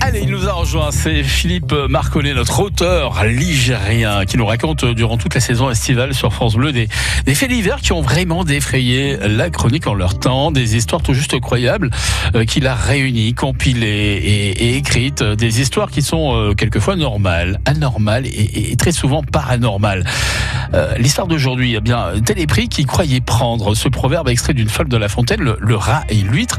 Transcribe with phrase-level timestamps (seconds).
[0.00, 5.18] Allez, il nous a rejoint, c'est Philippe Marconnet, notre auteur ligérien, qui nous raconte durant
[5.18, 6.88] toute la saison estivale sur France Bleu des,
[7.26, 11.14] des faits divers qui ont vraiment défrayé la chronique en leur temps, des histoires tout
[11.14, 11.90] juste incroyables
[12.34, 18.26] euh, qu'il a réunies, compilées et, écrites, des histoires qui sont euh, quelquefois normales, anormales
[18.26, 20.04] et très souvent paranormales.
[20.74, 24.68] Euh, L'histoire d'aujourd'hui, eh bien, tel est prix qui croyait prendre ce proverbe extrait d'une
[24.68, 26.58] fable de La Fontaine, le, rat et l'huître,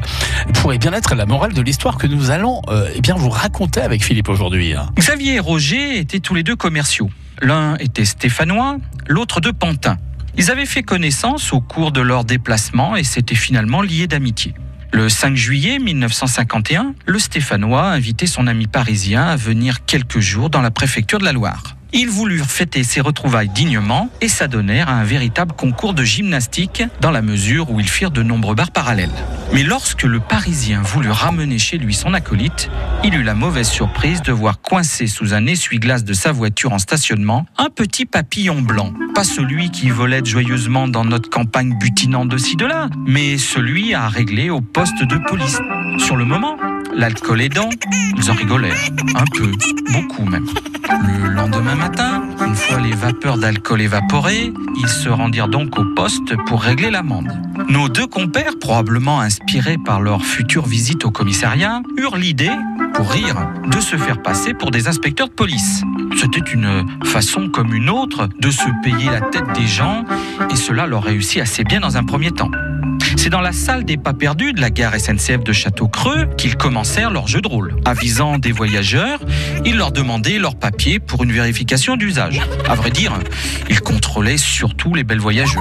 [0.55, 3.81] pourrait bien être la morale de l'histoire que nous allons euh, eh bien vous raconter
[3.81, 4.73] avec Philippe aujourd'hui.
[4.73, 4.87] hein.
[4.97, 7.09] Xavier et Roger étaient tous les deux commerciaux.
[7.41, 8.77] L'un était stéphanois,
[9.07, 9.97] l'autre de Pantin.
[10.37, 14.53] Ils avaient fait connaissance au cours de leur déplacement et s'étaient finalement liés d'amitié.
[14.91, 20.61] Le 5 juillet 1951, le Stéphanois invitait son ami parisien à venir quelques jours dans
[20.61, 21.75] la préfecture de la Loire.
[21.91, 27.09] Ils voulurent fêter ces retrouvailles dignement et s'adonnèrent à un véritable concours de gymnastique dans
[27.09, 29.09] la mesure où ils firent de nombreux bars parallèles.
[29.53, 32.69] Mais lorsque le Parisien voulut ramener chez lui son acolyte,
[33.03, 36.79] il eut la mauvaise surprise de voir coincé sous un essuie-glace de sa voiture en
[36.79, 38.93] stationnement un petit papillon blanc.
[39.15, 43.95] Pas celui qui volait joyeusement dans notre campagne butinant de ci de là, mais celui
[43.95, 45.59] à régler au poste de police.
[45.97, 46.55] Sur le moment,
[46.99, 47.69] l'alcool aidant,
[48.17, 48.75] ils en rigolèrent.
[49.15, 49.51] Un peu,
[49.93, 50.45] beaucoup même.
[51.07, 56.35] Le lendemain matin, une fois les vapeurs d'alcool évaporées, ils se rendirent donc au poste
[56.45, 57.31] pour régler l'amende.
[57.69, 62.51] Nos deux compères, probablement inspirés par leur future visite au commissariat, eurent l'idée,
[62.93, 65.83] pour rire, de se faire passer pour des inspecteurs de police.
[66.17, 70.03] C'était une façon comme une autre de se payer la tête des gens,
[70.51, 72.51] et cela leur réussit assez bien dans un premier temps.
[73.21, 77.11] C'est dans la salle des pas perdus de la gare SNCF de Château-Creux qu'ils commencèrent
[77.11, 77.75] leur jeu de rôle.
[77.83, 79.19] Avisant des voyageurs,
[79.65, 82.39] ils leur demandaient leurs papiers pour une vérification d'usage.
[82.69, 83.11] À vrai dire,
[83.69, 85.59] ils contrôlaient surtout les belles voyageuses.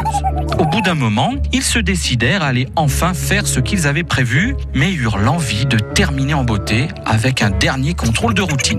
[0.60, 4.54] Au bout d'un moment, ils se décidèrent à aller enfin faire ce qu'ils avaient prévu,
[4.72, 8.78] mais eurent l'envie de terminer en beauté avec un dernier contrôle de routine.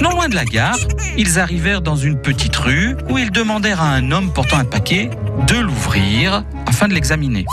[0.00, 0.78] Non loin de la gare,
[1.16, 5.10] ils arrivèrent dans une petite rue où ils demandèrent à un homme portant un paquet
[5.46, 7.46] de l'ouvrir afin de l'examiner.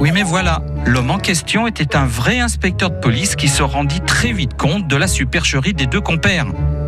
[0.00, 4.00] Oui mais voilà, l'homme en question était un vrai inspecteur de police qui se rendit
[4.00, 6.46] très vite compte de la supercherie des deux compères.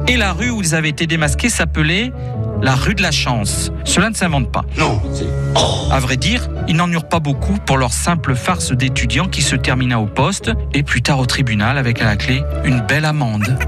[0.09, 2.13] Et la rue où ils avaient été démasqués s'appelait
[2.63, 3.73] la rue de la chance.
[3.85, 4.65] Cela ne s'invente pas.
[4.79, 5.27] Non, c'est.
[5.93, 9.57] À vrai dire, ils n'en eurent pas beaucoup pour leur simple farce d'étudiants qui se
[9.57, 13.59] termina au poste et plus tard au tribunal avec à la clé une belle amende.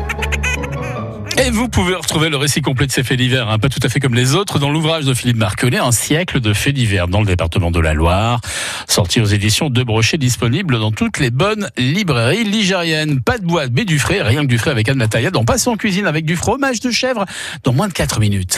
[1.41, 3.89] Et vous pouvez retrouver le récit complet de ces faits divers, hein, pas tout à
[3.89, 7.21] fait comme les autres, dans l'ouvrage de Philippe Marconnet, Un siècle de faits divers dans
[7.21, 8.41] le département de la Loire,
[8.89, 13.21] sorti aux éditions de Brochet, disponible dans toutes les bonnes librairies ligériennes.
[13.21, 15.73] Pas de boîte, mais du frais, rien que du frais avec Anne Natalia, dans Passion
[15.73, 17.25] en cuisine avec du fromage de chèvre
[17.63, 18.57] dans moins de 4 minutes.